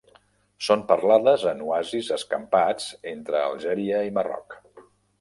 [0.67, 4.61] Són parlades en oasis escampats entre Algèria i Marroc.